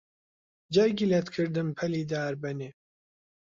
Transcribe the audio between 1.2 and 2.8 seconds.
کردم پەلی دارەبەنێ